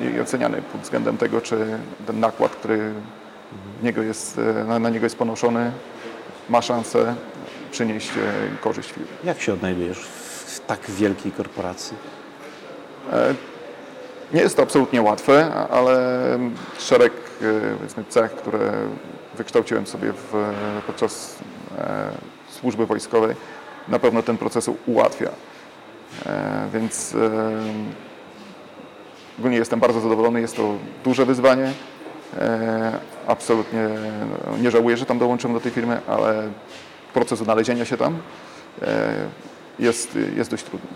i 0.00 0.20
oceniany 0.20 0.62
pod 0.62 0.80
względem 0.80 1.18
tego, 1.18 1.40
czy 1.40 1.66
ten 2.06 2.20
nakład, 2.20 2.52
który 2.52 2.92
niego 3.82 4.02
jest, 4.02 4.40
na 4.78 4.90
niego 4.90 5.06
jest 5.06 5.16
ponoszony, 5.16 5.72
ma 6.48 6.62
szansę 6.62 7.14
przynieść 7.72 8.10
e, 8.10 8.56
korzyść 8.60 8.92
firmie. 8.92 9.08
Jak 9.24 9.40
się 9.40 9.52
odnajdujesz 9.52 9.98
w 10.46 10.60
tak 10.66 10.80
wielkiej 10.90 11.32
korporacji? 11.32 11.96
Nie 14.34 14.40
jest 14.40 14.56
to 14.56 14.62
absolutnie 14.62 15.02
łatwe, 15.02 15.54
ale 15.70 15.98
szereg 16.78 17.12
e, 17.98 18.04
cech, 18.08 18.32
które 18.32 18.72
wykształciłem 19.34 19.86
sobie 19.86 20.12
w, 20.12 20.52
podczas 20.86 21.38
e, 21.78 22.10
służby 22.50 22.86
wojskowej, 22.86 23.36
na 23.88 23.98
pewno 23.98 24.22
ten 24.22 24.38
proces 24.38 24.70
ułatwia. 24.86 25.30
E, 26.26 26.68
Więc 26.72 27.14
e, 27.14 27.30
ogólnie 29.38 29.56
jestem 29.56 29.80
bardzo 29.80 30.00
zadowolony. 30.00 30.40
Jest 30.40 30.56
to 30.56 30.74
duże 31.04 31.26
wyzwanie. 31.26 31.72
E, 32.38 32.98
Absolutnie 33.26 33.88
no, 34.50 34.58
nie 34.58 34.70
żałuję, 34.70 34.96
że 34.96 35.06
tam 35.06 35.18
dołączyłem 35.18 35.54
do 35.54 35.60
tej 35.60 35.72
firmy, 35.72 36.00
ale 36.08 36.48
proces 37.14 37.40
odnalezienia 37.40 37.84
się 37.84 37.96
tam 37.96 38.18
e, 38.82 39.12
jest, 39.78 40.18
jest 40.36 40.50
dość 40.50 40.64
trudny. 40.64 40.90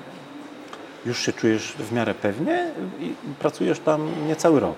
Już 1.07 1.19
się 1.19 1.33
czujesz 1.33 1.73
w 1.79 1.93
miarę 1.93 2.15
pewnie 2.15 2.71
i 3.01 3.13
pracujesz 3.39 3.81
tam 3.81 4.27
niecały 4.29 4.61
rok. 4.61 4.77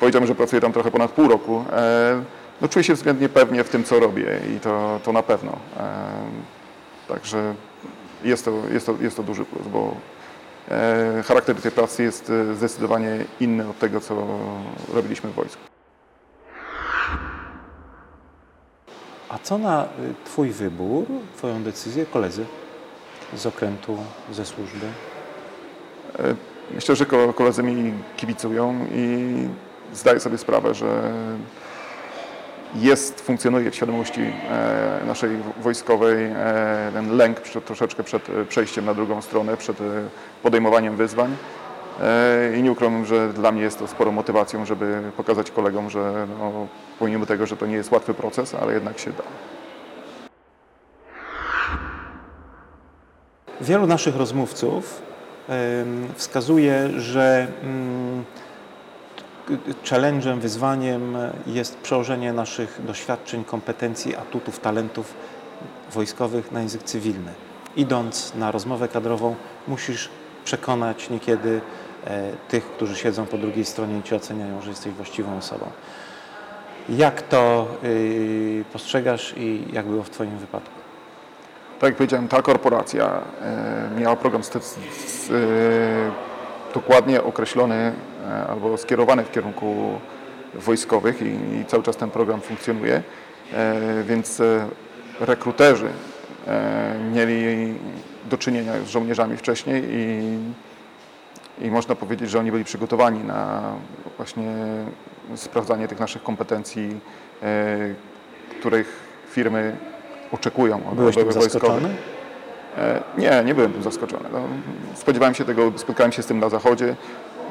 powiedziałbym, 0.00 0.26
że 0.28 0.34
pracuję 0.34 0.60
tam 0.62 0.72
trochę 0.72 0.90
ponad 0.90 1.10
pół 1.10 1.28
roku. 1.28 1.64
E, 1.72 2.22
No, 2.60 2.68
czuję 2.68 2.84
się 2.84 2.94
względnie 2.94 3.28
pewnie 3.28 3.64
w 3.64 3.68
tym, 3.68 3.84
co 3.84 4.00
robię 4.00 4.40
i 4.56 4.60
to, 4.60 5.00
to 5.04 5.12
na 5.12 5.22
pewno. 5.22 5.52
E, 5.80 5.86
Także 7.08 7.54
jest 8.24 8.44
to, 8.44 8.52
jest, 8.72 8.86
to, 8.86 8.94
jest 9.00 9.16
to 9.16 9.22
duży 9.22 9.44
plus, 9.44 9.66
bo 9.68 9.94
charakter 11.28 11.56
tej 11.56 11.72
pracy 11.72 12.02
jest 12.02 12.32
zdecydowanie 12.56 13.24
inny 13.40 13.68
od 13.68 13.78
tego, 13.78 14.00
co 14.00 14.26
robiliśmy 14.94 15.30
w 15.30 15.34
wojsku. 15.34 15.71
A 19.32 19.38
co 19.38 19.58
na 19.58 19.84
y, 19.84 19.86
Twój 20.24 20.50
wybór, 20.50 21.04
Twoją 21.36 21.62
decyzję 21.62 22.06
koledzy 22.06 22.44
z 23.36 23.46
okrętu, 23.46 23.96
ze 24.32 24.44
służby? 24.46 24.86
Myślę, 26.74 26.96
że 26.96 27.06
ko- 27.06 27.32
koledzy 27.32 27.62
mi 27.62 27.92
kibicują 28.16 28.86
i 28.94 29.28
zdaję 29.94 30.20
sobie 30.20 30.38
sprawę, 30.38 30.74
że 30.74 31.12
jest, 32.74 33.20
funkcjonuje 33.20 33.70
w 33.70 33.74
świadomości 33.74 34.20
e, 34.20 35.00
naszej 35.06 35.30
wojskowej 35.62 36.24
e, 36.24 36.90
ten 36.92 37.16
lęk 37.16 37.40
troszeczkę 37.40 38.02
przed 38.02 38.28
e, 38.30 38.44
przejściem 38.44 38.84
na 38.84 38.94
drugą 38.94 39.22
stronę, 39.22 39.56
przed 39.56 39.80
e, 39.80 39.84
podejmowaniem 40.42 40.96
wyzwań. 40.96 41.36
E, 42.00 42.58
I 42.58 42.62
nie 42.62 42.72
ukrywam, 42.72 43.04
że 43.04 43.32
dla 43.32 43.52
mnie 43.52 43.62
jest 43.62 43.78
to 43.78 43.86
sporą 43.86 44.12
motywacją, 44.12 44.64
żeby 44.64 45.02
pokazać 45.16 45.50
kolegom, 45.50 45.90
że 45.90 46.26
no, 46.38 46.66
pomimo 46.98 47.26
tego, 47.26 47.46
że 47.46 47.56
to 47.56 47.66
nie 47.66 47.76
jest 47.76 47.92
łatwy 47.92 48.14
proces, 48.14 48.54
ale 48.54 48.72
jednak 48.72 48.98
się 48.98 49.10
da. 49.10 49.22
Wielu 53.60 53.86
naszych 53.86 54.16
rozmówców 54.16 55.02
wskazuje, 56.16 56.88
że 57.00 57.46
mm, 57.62 58.24
challenge'em, 59.84 60.38
wyzwaniem 60.38 61.16
jest 61.46 61.76
przełożenie 61.76 62.32
naszych 62.32 62.80
doświadczeń, 62.86 63.44
kompetencji, 63.44 64.16
atutów, 64.16 64.60
talentów 64.60 65.14
wojskowych 65.92 66.52
na 66.52 66.60
język 66.60 66.82
cywilny. 66.82 67.32
Idąc 67.76 68.34
na 68.34 68.50
rozmowę 68.50 68.88
kadrową, 68.88 69.34
musisz 69.68 70.10
przekonać 70.44 71.10
niekiedy 71.10 71.60
tych, 72.48 72.64
którzy 72.64 72.96
siedzą 72.96 73.26
po 73.26 73.38
drugiej 73.38 73.64
stronie 73.64 73.98
i 73.98 74.02
cię 74.02 74.16
oceniają, 74.16 74.62
że 74.62 74.70
jesteś 74.70 74.92
właściwą 74.92 75.36
osobą. 75.36 75.66
Jak 76.88 77.22
to 77.22 77.68
y, 77.84 78.64
postrzegasz 78.72 79.34
i 79.36 79.64
jak 79.72 79.86
było 79.86 80.02
w 80.02 80.10
Twoim 80.10 80.38
wypadku? 80.38 80.74
Tak 81.80 81.88
jak 81.88 81.96
powiedziałem, 81.96 82.28
ta 82.28 82.42
korporacja 82.42 83.20
e, 83.42 84.00
miała 84.00 84.16
program 84.16 84.42
e, 84.42 85.34
dokładnie 86.74 87.22
określony 87.22 87.92
e, 88.28 88.46
albo 88.46 88.78
skierowany 88.78 89.24
w 89.24 89.30
kierunku 89.30 90.00
wojskowych 90.54 91.22
i, 91.22 91.64
cały 91.64 91.82
czas 91.82 91.96
ten 91.96 92.10
program 92.10 92.40
funkcjonuje, 92.40 93.02
e, 93.52 94.02
więc 94.02 94.40
e, 94.40 94.68
rekruterzy 95.20 95.88
e, 96.46 96.98
mieli 97.14 97.74
do 98.30 98.38
czynienia 98.38 98.72
z 98.86 98.88
żołnierzami 98.88 99.36
wcześniej 99.36 99.84
i, 99.90 100.38
i 101.58 101.70
można 101.70 101.94
powiedzieć, 101.94 102.30
że 102.30 102.38
oni 102.38 102.52
byli 102.52 102.64
przygotowani 102.64 103.24
na 103.24 103.62
właśnie 104.16 104.54
sprawdzanie 105.34 105.88
tych 105.88 106.00
naszych 106.00 106.22
kompetencji, 106.22 107.00
e, 107.42 107.76
których 108.60 108.98
firmy 109.30 109.76
oczekują 110.32 110.76
od 110.88 110.94
Byłeś 110.94 111.14
wojskowych. 111.14 111.50
zaskoczony? 111.50 111.88
E, 112.78 113.00
Nie, 113.18 113.42
nie 113.44 113.54
byłem 113.54 113.72
tym 113.72 113.82
zaskoczony. 113.82 114.28
No, 114.32 114.38
spodziewałem 114.94 115.34
się 115.34 115.44
tego, 115.44 115.72
spotkałem 115.76 116.12
się 116.12 116.22
z 116.22 116.26
tym 116.26 116.38
na 116.38 116.48
Zachodzie 116.48 116.96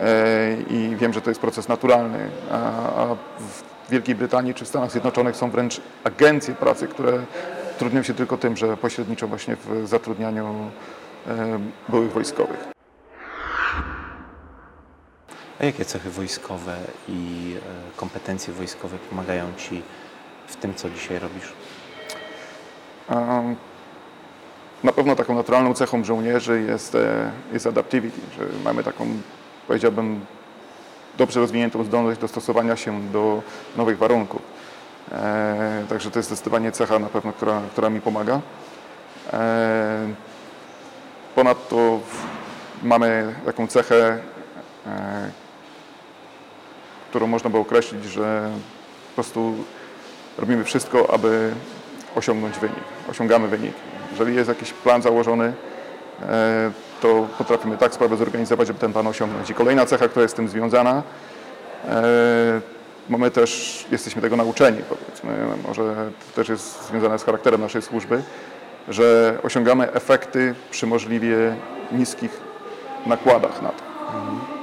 e, 0.02 0.58
i 0.70 0.96
wiem, 0.96 1.14
że 1.14 1.22
to 1.22 1.30
jest 1.32 1.42
proces 1.42 1.68
naturalny, 1.68 2.30
a, 2.52 3.16
w 3.40 3.92
Wielkiej 3.92 4.16
Brytanii 4.16 4.54
czy 4.54 4.66
w 4.66 4.68
Stanach 4.68 4.92
Zjednoczonych 4.92 5.36
są 5.36 5.50
wręcz 5.50 5.82
agencje 6.04 6.54
pracy, 6.56 6.88
które 6.88 7.20
trudnią 7.80 8.04
się 8.04 8.14
tylko 8.14 8.38
tym, 8.38 8.58
że 8.58 8.78
pośredniczą 8.78 9.28
właśnie 9.28 9.56
w 9.56 9.88
zatrudnianiu 9.88 10.56
byłych 11.90 12.12
wojskowych. 12.12 12.72
A 15.62 15.66
jakie 15.66 15.86
cechy 15.86 16.10
wojskowe 16.10 16.78
i 17.08 17.54
e, 17.58 17.98
kompetencje 17.98 18.54
wojskowe 18.54 18.98
pomagają 19.10 19.46
Ci 19.58 19.82
w 20.48 20.56
tym, 20.56 20.76
co 20.76 20.90
dzisiaj 20.90 21.20
robisz? 21.20 21.54
Na 24.84 24.92
pewno 24.92 25.16
taką 25.16 25.36
naturalną 25.36 25.74
cechą 25.74 26.04
żołnierzy 26.04 26.62
jest, 26.62 26.96
e, 26.96 27.32
jest 27.54 27.68
adaptivity, 27.68 28.22
że 28.38 28.46
mamy 28.64 28.84
taką, 28.84 29.08
powiedziałbym, 29.68 30.26
dobrze 31.18 31.40
rozwiniętą 31.40 31.84
zdolność 31.84 32.20
dostosowania 32.20 32.76
się 32.76 33.02
do 33.02 33.42
nowych 33.78 33.98
warunków. 33.98 34.42
E, 35.12 35.86
Także 35.90 36.12
to 36.12 36.20
jest 36.20 36.30
zdecydowanie 36.30 36.72
cecha 36.72 37.00
na 37.00 37.08
pewno, 37.08 37.34
która, 37.34 37.62
która 37.72 37.90
mi 37.90 38.02
pomaga. 38.02 38.42
Ponadto 41.36 42.00
mamy 42.84 43.36
taką 43.46 43.68
cechę, 43.68 44.20
którą 47.12 47.28
można 47.28 47.50
by 47.50 47.58
określić, 47.58 48.04
że 48.04 48.52
po 49.10 49.16
prostu 49.16 49.54
robimy 50.38 50.64
wszystko, 50.64 51.14
aby 51.14 51.52
osiągnąć 52.16 52.60
wynik. 52.60 52.84
Osiągamy 53.10 53.48
wynik. 53.48 53.74
Jeżeli 54.12 54.36
jest 54.36 54.50
jakiś 54.50 54.74
plan 54.74 55.02
założony, 55.02 55.54
e, 56.22 56.72
to 57.02 57.28
potrafimy 57.38 57.78
tak 57.78 57.94
sprawę 57.94 58.18
zorganizować, 58.18 58.68
żeby 58.68 58.80
ten 58.80 58.94
plan 58.94 59.08
osiągnąć. 59.08 59.50
I 59.50 59.54
kolejna 59.54 59.86
cecha, 59.86 60.08
która 60.08 60.22
jest 60.22 60.34
z 60.34 60.38
tym 60.38 60.50
związana, 60.50 61.04
e, 61.90 62.62
mamy 63.10 63.32
też, 63.32 63.86
jesteśmy 63.92 64.22
tego 64.22 64.36
nauczeni, 64.36 64.82
powiedzmy, 64.90 65.58
może 65.68 66.12
to 66.30 66.36
też 66.36 66.50
jest 66.50 66.88
związane 66.88 67.20
z 67.20 67.24
charakterem 67.24 67.62
naszej 67.62 67.82
służby, 67.82 68.22
że 68.90 69.38
osiągamy 69.44 69.92
efekty 69.92 70.56
przy 70.72 70.88
możliwie 70.88 71.56
niskich 71.92 72.38
nakładach 73.06 73.62
na 73.62 73.70
to. 73.70 73.91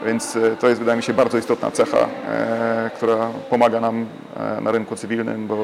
Więc 0.06 0.36
e, 0.36 0.56
to 0.56 0.68
jest, 0.68 0.80
wydaje 0.80 0.96
mi 0.96 1.02
się, 1.02 1.14
bardzo 1.14 1.38
istotna 1.38 1.70
cecha, 1.70 1.98
e, 1.98 2.90
która 2.96 3.30
pomaga 3.50 3.80
nam 3.80 4.06
e, 4.36 4.60
na 4.60 4.72
rynku 4.72 4.96
cywilnym, 4.96 5.46
bo 5.46 5.56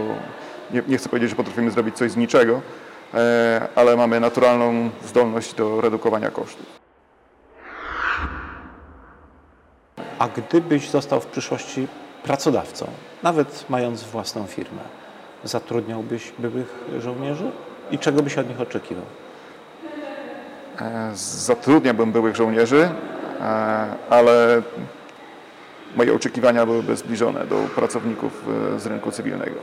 nie, 0.71 0.83
nie 0.89 0.99
chcę 0.99 1.09
powiedzieć, 1.09 1.31
że 1.31 1.37
potrafimy 1.37 1.71
zrobić 1.71 1.97
coś 1.97 2.11
z 2.11 2.17
niczego, 2.17 2.61
ale 3.75 3.97
mamy 3.97 4.21
naturalną 4.21 4.91
zdolność 5.05 5.55
do 5.55 5.81
redukowania 5.81 6.31
kosztów. 6.31 6.67
A 10.19 10.29
gdybyś 10.29 10.91
został 10.91 11.21
w 11.21 11.27
przyszłości 11.27 11.89
pracodawcą, 12.23 12.87
nawet 13.23 13.65
mając 13.69 14.05
własną 14.05 14.47
firmę, 14.47 14.81
zatrudniałbyś 15.45 16.33
byłych 16.39 16.85
żołnierzy? 16.99 17.51
I 17.91 17.99
czego 17.99 18.23
byś 18.23 18.39
od 18.39 18.49
nich 18.49 18.61
oczekiwał? 18.61 19.05
Zatrudniałbym 21.15 22.13
byłych 22.13 22.37
żołnierzy, 22.37 22.89
ale 24.11 24.63
moje 25.97 26.15
oczekiwania 26.15 26.67
byłyby 26.67 26.97
zbliżone 26.97 27.47
do 27.47 27.57
pracowników 27.57 28.45
e, 28.77 28.81
z 28.81 28.87
rynku 28.87 29.11
cywilnego. 29.11 29.61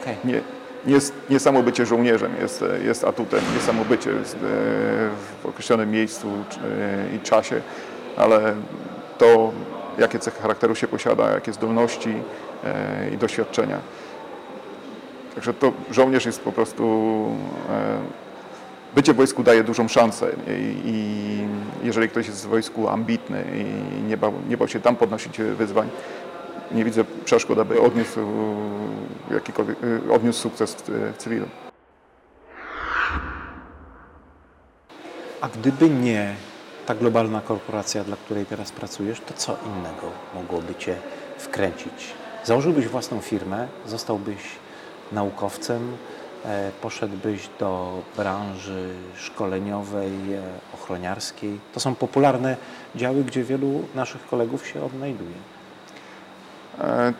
Okej. 0.00 0.16
Nie, 0.24 0.40
nie, 0.86 0.98
nie 1.30 1.40
samo 1.40 1.62
bycie 1.62 1.86
żołnierzem 1.86 2.32
jest, 2.40 2.64
jest 2.84 3.04
atutem, 3.04 3.40
nie 3.54 3.60
samo 3.60 3.84
bycie 3.84 4.10
e, 4.10 4.14
w 5.42 5.46
określonym 5.46 5.90
miejscu 5.90 6.28
i 7.16 7.20
czasie, 7.20 7.60
ale 8.16 8.54
to, 9.18 9.52
jakie 9.98 10.18
cechy 10.18 10.42
charakteru 10.42 10.74
się 10.74 10.88
posiada, 10.88 11.30
jakie 11.30 11.52
zdolności 11.52 12.14
e, 12.64 13.10
i 13.14 13.16
doświadczenia. 13.18 13.78
Także 15.34 15.54
to 15.54 15.72
żołnierz 15.90 16.26
jest 16.26 16.40
po 16.40 16.52
prostu. 16.52 16.84
E, 18.92 18.94
Bycie 18.94 19.12
w 19.12 19.16
wojsku 19.16 19.42
daje 19.42 19.64
dużą 19.64 19.88
szansę 19.88 20.30
i, 20.48 20.80
i 20.84 21.86
jeżeli 21.86 22.08
ktoś 22.08 22.26
jest 22.26 22.46
w 22.46 22.48
wojsku 22.48 22.88
ambitny 22.88 23.44
i 23.54 24.02
nie 24.02 24.16
bał, 24.16 24.32
nie 24.48 24.56
bał 24.56 24.68
się 24.68 24.80
tam 24.80 24.96
podnosić 24.96 25.38
wyzwań, 25.38 25.88
nie 26.72 26.84
widzę 26.84 27.04
przeszkód, 27.24 27.58
aby 27.58 27.80
odniósł, 27.80 28.20
jakikolwiek, 29.30 29.78
odniósł 30.12 30.40
sukces 30.40 30.74
w, 30.74 31.12
w 31.14 31.16
cywilu. 31.16 31.46
A 35.40 35.48
gdyby 35.48 35.90
nie 35.90 36.34
ta 36.86 36.94
globalna 36.94 37.40
korporacja, 37.40 38.04
dla 38.04 38.16
której 38.16 38.46
teraz 38.46 38.72
pracujesz, 38.72 39.20
to 39.20 39.34
co 39.34 39.56
innego 39.66 40.10
mogłoby 40.34 40.74
Cię 40.74 40.96
wkręcić? 41.38 42.14
Założyłbyś 42.44 42.88
własną 42.88 43.20
firmę, 43.20 43.68
zostałbyś 43.86 44.38
naukowcem, 45.12 45.82
e, 45.82 46.15
poszedłbyś 46.80 47.48
do 47.60 48.02
branży 48.16 48.94
szkoleniowej, 49.16 50.34
e, 50.34 50.42
ochroniarskiej. 50.74 51.60
To 51.74 51.80
są 51.80 51.94
popularne 51.94 52.56
działy, 52.94 53.24
gdzie 53.24 53.44
wielu 53.44 53.82
naszych 53.94 54.26
kolegów 54.26 54.66
się 54.66 54.84
odnajduje. 54.84 55.36
E, 56.80 57.12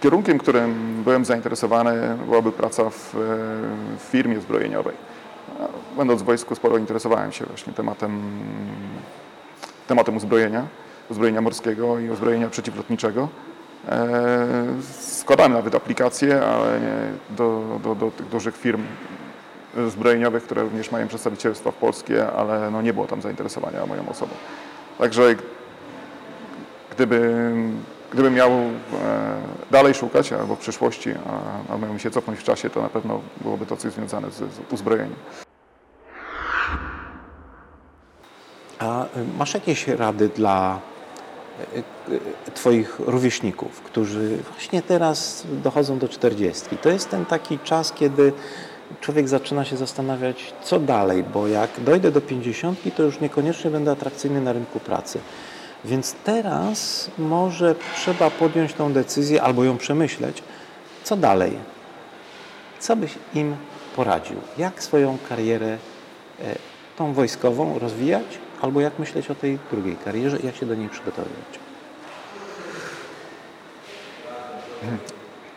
Kierunkiem, 0.00 0.38
którym 0.38 1.02
byłem 1.04 1.24
zainteresowany, 1.24 2.16
byłaby 2.26 2.52
praca 2.52 2.90
w, 2.90 3.14
e, 3.14 3.98
firmie 3.98 4.40
zbrojeniowej. 4.40 4.94
Będąc 5.96 6.22
w 6.22 6.24
wojsku, 6.24 6.54
sporo 6.54 6.78
interesowałem 6.78 7.32
się 7.32 7.46
właśnie 7.46 7.72
tematem, 7.72 8.22
tematem 9.86 10.16
uzbrojenia, 10.16 10.66
uzbrojenia 11.10 11.40
morskiego 11.40 11.98
i 11.98 12.10
uzbrojenia 12.10 12.48
przeciwlotniczego. 12.48 13.28
E, 13.88 14.46
Składałem 14.90 15.52
nawet 15.52 15.74
aplikacje, 15.74 16.46
ale 16.46 16.80
nie 16.80 17.36
do, 17.36 17.80
do, 17.82 17.94
do 17.94 18.10
tych 18.10 18.28
dużych 18.28 18.56
firm 18.56 18.82
zbrojeniowych, 19.88 20.42
które 20.42 20.62
również 20.62 20.90
mają 20.90 21.08
przedstawicielstwa 21.08 21.70
w 21.70 21.74
Polskie, 21.74 22.32
ale 22.32 22.70
no 22.70 22.82
nie 22.82 22.92
było 22.92 23.06
tam 23.06 23.22
zainteresowania 23.22 23.86
moją 23.86 24.08
osobą. 24.08 24.34
Także 24.98 25.34
gdyby, 26.94 27.34
gdybym 28.12 28.34
miał 28.34 28.50
e, 28.50 28.70
dalej 29.70 29.94
szukać 29.94 30.32
albo 30.32 30.56
w 30.56 30.58
przyszłości, 30.58 31.10
a, 31.10 31.74
a 31.74 31.78
miałbym 31.78 31.98
się 31.98 32.10
cofnąć 32.10 32.40
w 32.40 32.44
czasie, 32.44 32.70
to 32.70 32.82
na 32.82 32.88
pewno 32.88 33.20
byłoby 33.40 33.66
to 33.66 33.76
coś 33.76 33.92
związane 33.92 34.30
z, 34.30 34.34
z 34.36 34.72
uzbrojeniem. 34.72 35.14
A 38.78 39.04
masz 39.38 39.54
jakieś 39.54 39.88
rady 39.88 40.28
dla 40.28 40.80
Twoich 42.54 43.00
rówieśników, 43.00 43.80
którzy 43.80 44.38
właśnie 44.50 44.82
teraz 44.82 45.44
dochodzą 45.64 45.98
do 45.98 46.08
czterdziestki? 46.08 46.76
To 46.76 46.88
jest 46.88 47.10
ten 47.10 47.26
taki 47.26 47.58
czas, 47.58 47.92
kiedy 47.92 48.32
człowiek 49.00 49.28
zaczyna 49.28 49.64
się 49.64 49.76
zastanawiać, 49.76 50.54
co 50.62 50.80
dalej, 50.80 51.24
bo 51.34 51.48
jak 51.48 51.70
dojdę 51.80 52.10
do 52.10 52.20
pięćdziesiątki, 52.20 52.90
to 52.92 53.02
już 53.02 53.20
niekoniecznie 53.20 53.70
będę 53.70 53.90
atrakcyjny 53.90 54.40
na 54.40 54.52
rynku 54.52 54.80
pracy. 54.80 55.18
Więc 55.84 56.14
teraz 56.24 57.10
może 57.18 57.74
trzeba 57.96 58.30
podjąć 58.30 58.74
tą 58.74 58.92
decyzję 58.92 59.42
albo 59.42 59.64
ją 59.64 59.78
przemyśleć, 59.78 60.42
co 61.04 61.16
dalej. 61.16 61.52
Co 62.78 62.96
byś 62.96 63.14
im 63.34 63.56
poradził? 63.96 64.36
Jak 64.58 64.82
swoją 64.82 65.18
karierę 65.28 65.66
e, 65.66 65.78
tą 66.96 67.12
wojskową 67.12 67.78
rozwijać, 67.78 68.38
albo 68.62 68.80
jak 68.80 68.98
myśleć 68.98 69.30
o 69.30 69.34
tej 69.34 69.58
drugiej 69.70 69.96
karierze 69.96 70.38
i 70.38 70.46
jak 70.46 70.56
się 70.56 70.66
do 70.66 70.74
niej 70.74 70.88
przygotowywać? 70.88 71.58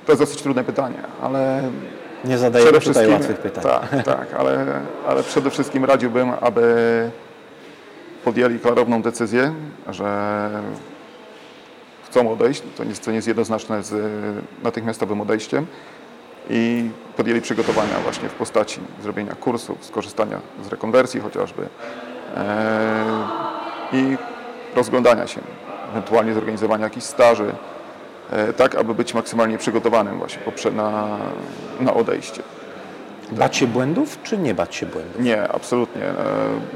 To 0.06 0.12
jest 0.12 0.22
dosyć 0.22 0.42
trudne 0.42 0.64
pytanie, 0.64 0.98
ale 1.22 1.64
Nie 2.26 2.38
zadajemy 2.38 2.80
tutaj 2.80 3.08
łatwych 3.08 3.38
pytań. 3.38 3.64
Tak, 3.64 4.04
tak, 4.06 4.34
ale, 4.34 4.82
ale 5.08 5.24
przede 5.24 5.50
wszystkim 5.50 5.86
radziłbym, 5.86 6.32
aby 6.42 6.76
podjęli 8.24 8.60
klarowną 8.60 9.02
decyzję, 9.02 9.54
że 9.90 10.50
chcą 12.06 12.32
odejść, 12.32 12.64
to 12.78 12.84
nie, 12.84 12.94
to 12.94 13.12
nie 13.12 13.16
jest 13.16 13.28
jednoznaczne 13.28 13.84
z 13.84 13.96
natychmiastowym 14.64 15.22
odejściem 15.22 15.68
i 16.50 16.90
podjęli 17.18 17.42
przygotowania 17.42 18.00
właśnie 18.04 18.30
w 18.30 18.34
postaci 18.34 18.80
zrobienia 19.04 19.36
kursów, 19.36 19.86
skorzystania 19.86 20.40
z 20.64 20.68
rekonwersji 20.68 21.20
chociażby 21.20 21.68
i 23.94 24.18
rozglądania 24.76 25.28
się, 25.28 25.42
ewentualnie 25.92 26.34
zorganizowania 26.34 26.84
jakichś 26.84 27.06
staży, 27.06 27.52
e, 28.32 28.54
tak 28.54 28.76
aby 28.76 28.96
być 28.96 29.14
maksymalnie 29.14 29.58
przygotowanym 29.58 30.18
właśnie 30.18 30.42
na, 30.72 31.18
na 31.80 31.94
odejście. 31.94 32.42
Bać 33.32 33.58
się 33.58 33.68
błędów, 33.68 34.20
czy 34.24 34.38
nie 34.38 34.54
bać 34.54 34.76
się 34.76 34.86
błędów? 34.86 35.22
Nie, 35.22 35.48
absolutnie. 35.48 36.04
E, 36.04 36.16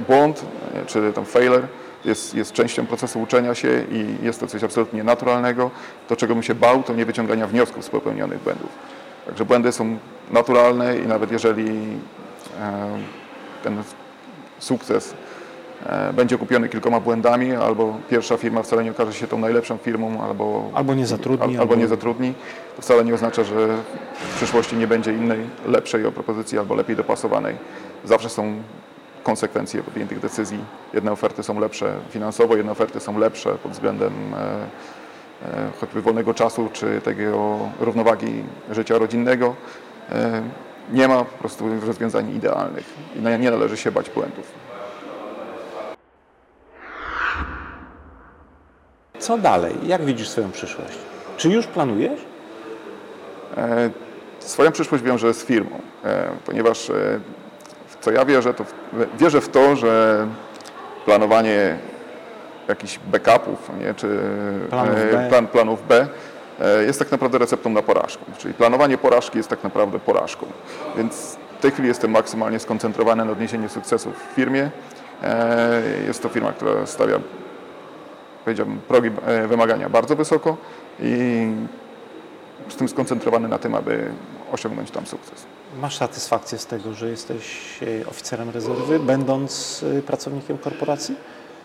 Błąd, 0.08 0.46
e, 0.76 0.86
czy 0.86 1.14
tam 1.14 1.26
failure 1.26 1.68
jest, 2.06 2.36
jest 2.36 2.54
częścią 2.54 2.86
procesu 2.86 3.22
uczenia 3.22 3.56
się 3.56 3.84
i 3.92 4.26
jest 4.26 4.40
to 4.40 4.48
coś 4.48 4.64
absolutnie 4.64 5.04
naturalnego. 5.04 5.72
To, 6.08 6.16
czego 6.16 6.34
bym 6.34 6.44
się 6.44 6.56
bał, 6.56 6.84
to 6.84 6.94
nie 6.94 7.06
wyciągania 7.06 7.48
wniosków 7.48 7.86
z 7.86 7.90
popełnionych 7.90 8.40
błędów. 8.40 8.70
Także 9.26 9.46
błędy 9.46 9.72
są 9.72 9.98
naturalne 10.32 10.98
i 10.98 11.08
nawet 11.08 11.32
jeżeli 11.32 11.70
e, 12.62 12.98
ten 13.64 13.84
sukces 14.60 15.14
e, 15.14 15.23
będzie 16.14 16.38
kupiony 16.38 16.70
kilkoma 16.70 17.00
błędami, 17.00 17.52
albo 17.56 17.98
pierwsza 18.10 18.38
firma 18.38 18.64
wcale 18.64 18.84
nie 18.84 18.92
okaże 18.92 19.14
się 19.14 19.28
tą 19.28 19.38
najlepszą 19.38 19.78
firmą, 19.78 20.22
albo, 20.24 20.70
Albo 20.74 20.94
nie 20.94 21.06
zatrudni, 21.06 21.56
al- 21.56 21.62
albo 21.62 21.76
nie 21.76 21.88
zatrudni, 21.88 22.34
to 22.76 22.82
wcale 22.82 23.06
nie 23.06 23.14
oznacza, 23.14 23.44
że 23.44 23.68
w 24.14 24.36
przyszłości 24.36 24.76
nie 24.76 24.88
będzie 24.88 25.14
innej, 25.14 25.40
lepszej 25.68 26.12
propozycji 26.12 26.60
albo 26.60 26.76
lepiej 26.76 26.96
dopasowanej. 26.96 27.56
Zawsze 28.06 28.30
są 28.30 28.56
konsekwencje 29.24 29.84
podjętych 29.84 30.20
decyzji. 30.20 30.60
Jedne 30.94 31.12
oferty 31.12 31.44
są 31.44 31.60
lepsze 31.60 31.94
finansowo, 32.10 32.56
jedne 32.56 32.72
oferty 32.72 33.00
są 33.00 33.20
lepsze 33.20 33.50
pod 33.56 33.72
względem 33.72 34.14
e, 34.34 34.38
e, 34.38 35.72
choćby 35.82 36.02
wolnego 36.02 36.34
czasu, 36.34 36.70
czy 36.74 37.02
tego 37.02 37.60
równowagi 37.80 38.44
życia 38.72 38.98
rodzinnego. 38.98 39.56
E, 40.12 40.42
nie 40.92 41.08
ma 41.08 41.18
po 41.18 41.38
prostu 41.40 41.66
rozwiązań 41.86 42.36
idealnych 42.36 42.86
i 43.16 43.40
nie 43.40 43.52
należy 43.52 43.78
się 43.78 43.92
bać 43.92 44.10
błędów. 44.10 44.52
Co 49.24 49.38
dalej? 49.38 49.76
Jak 49.86 50.06
widzisz 50.06 50.30
swoją 50.30 50.52
przyszłość? 50.52 50.98
Czy 51.38 51.50
już 51.50 51.68
planujesz? 51.68 52.20
E, 53.58 53.90
Swoją 54.40 54.72
przyszłość 54.72 55.04
wiążę 55.04 55.34
z 55.34 55.44
firmą, 55.46 55.80
e, 56.06 56.28
ponieważ 56.46 56.90
e, 56.90 56.94
w 57.88 57.98
co 58.04 58.12
ja 58.12 58.26
wierzę, 58.26 58.54
to 58.54 58.64
w, 58.64 58.74
wierzę 59.20 59.42
w 59.42 59.50
to, 59.50 59.76
że 59.76 60.28
planowanie 61.06 61.78
jakichś 62.68 63.00
backupów, 63.12 63.70
nie, 63.80 63.94
czy 63.94 64.20
Planów 64.70 64.98
e, 64.98 65.12
B. 65.12 65.26
plan, 65.30 65.48
planów 65.48 65.88
B 65.88 66.08
e, 66.62 66.84
jest 66.84 67.00
tak 67.00 67.12
naprawdę 67.12 67.38
receptą 67.38 67.70
na 67.70 67.82
porażkę. 67.82 68.24
Czyli 68.38 68.54
planowanie 68.54 68.98
porażki 68.98 69.38
jest 69.38 69.50
tak 69.50 69.64
naprawdę 69.64 70.00
porażką. 70.00 70.46
Więc 70.98 71.38
w 71.60 71.62
tej 71.62 71.72
chwili 71.72 71.88
jestem 71.88 72.12
maksymalnie 72.12 72.60
skoncentrowany 72.60 73.26
na 73.26 73.32
odniesieniu 73.32 73.70
sukcesu 73.70 74.12
w 74.12 74.36
firmie. 74.36 74.72
E, 75.24 75.82
Jest 76.08 76.22
to 76.24 76.30
firma, 76.30 76.52
która 76.52 76.86
stawia 76.86 77.16
powiedziałbym, 78.44 78.80
progi 78.88 79.10
e, 79.26 79.48
wymagania 79.48 79.90
bardzo 79.90 80.16
wysoko 80.16 80.58
i 81.00 81.48
z 82.70 82.76
tym 82.76 82.90
skoncentrowany 82.90 83.48
na 83.48 83.60
tym, 83.60 83.76
aby 83.76 84.12
osiągnąć 84.52 84.92
tam 84.92 85.06
sukces. 85.06 85.46
Masz 85.82 85.98
satysfakcję 85.98 86.58
z 86.58 86.66
tego, 86.66 86.94
że 86.94 87.10
jesteś 87.10 87.80
e, 88.04 88.08
oficerem 88.08 88.50
rezerwy, 88.50 89.00
będąc 89.00 89.84
e, 89.98 90.02
pracownikiem 90.02 90.58
korporacji? 90.58 91.16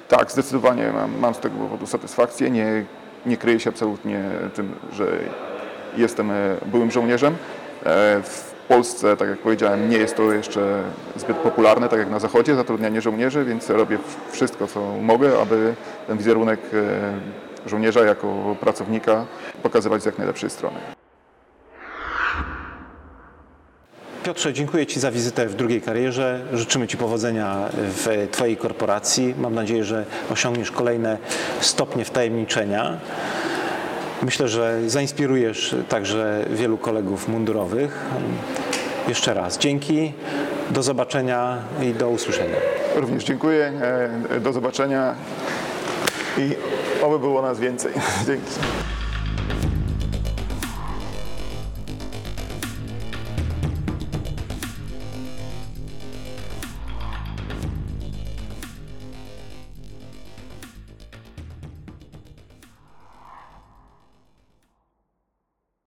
Tak, 0.08 0.32
zdecydowanie 0.32 0.92
mam, 0.92 1.18
mam 1.18 1.34
z 1.34 1.38
tego 1.38 1.56
powodu 1.56 1.86
satysfakcję. 1.86 2.50
Nie, 2.50 2.84
nie 3.26 3.36
kryję 3.36 3.60
się 3.60 3.70
absolutnie 3.70 4.24
tym, 4.54 4.74
że 4.92 5.18
jestem 5.96 6.30
byłym 6.66 6.90
żołnierzem. 6.90 7.36
W 8.22 8.48
Polsce, 8.68 9.16
tak 9.16 9.28
jak 9.28 9.38
powiedziałem, 9.38 9.90
nie 9.90 9.98
jest 9.98 10.16
to 10.16 10.33
jeszcze 10.33 10.83
zbyt 11.16 11.37
popularne, 11.37 11.88
tak 11.88 11.98
jak 11.98 12.11
na 12.11 12.18
Zachodzie, 12.18 12.54
zatrudnianie 12.54 13.00
żołnierzy, 13.00 13.44
więc 13.44 13.70
robię 13.70 13.98
wszystko, 14.31 14.66
co 14.66 14.81
mogę, 15.02 15.40
aby 15.42 15.74
ten 16.07 16.18
wizerunek 16.18 16.61
e, 16.72 17.68
żołnierza 17.68 18.04
jako 18.04 18.57
pracownika 18.61 19.26
pokazywać 19.62 20.02
z 20.02 20.07
jak 20.07 20.18
najlepszej 20.18 20.50
strony. 20.50 20.76
Piotrze, 24.22 24.52
dziękuję 24.52 24.87
Ci 24.87 25.00
za 25.00 25.11
wizytę 25.11 25.46
w 25.46 25.54
drugiej 25.54 25.81
karierze. 25.81 26.40
Życzymy 26.52 26.88
Ci 26.88 26.96
powodzenia 26.96 27.68
w 27.72 28.28
Twojej 28.31 28.57
korporacji. 28.57 29.35
Mam 29.38 29.54
nadzieję, 29.54 29.85
że 29.85 30.04
osiągniesz 30.33 30.70
kolejne 30.70 31.18
stopnie 31.61 32.04
wtajemniczenia. 32.04 32.98
Myślę, 34.22 34.48
że 34.48 34.81
zainspirujesz 34.87 35.76
także 35.88 36.44
wielu 36.50 36.78
kolegów 36.78 37.28
mundurowych. 37.28 38.04
Jeszcze 39.09 39.35
raz 39.35 39.59
dzięki, 39.59 40.12
do 40.71 40.83
zobaczenia 40.83 41.59
i 41.83 41.94
do 41.94 42.09
usłyszenia. 42.09 42.57
Również 42.97 43.25
dziękuję, 43.25 43.73
e, 44.31 44.40
do 44.40 44.53
zobaczenia 44.53 45.14
i 46.38 46.57
oby 47.03 47.18
było 47.18 47.42
nas 47.42 47.61
więcej. 47.61 47.92
Dzięki. 48.27 48.53